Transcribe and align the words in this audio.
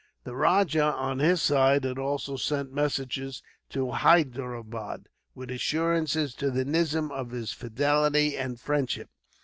The 0.23 0.33
rajah, 0.35 0.95
on 0.95 1.19
his 1.19 1.43
side, 1.43 1.83
had 1.83 1.99
also 1.99 2.35
sent 2.35 2.73
messengers 2.73 3.43
to 3.69 3.91
Hyderabad, 3.91 5.09
with 5.35 5.51
assurances 5.51 6.33
to 6.37 6.49
the 6.49 6.65
nizam 6.65 7.11
of 7.11 7.29
his 7.29 7.53
fidelity 7.53 8.35
and 8.35 8.59
friendship. 8.59 9.11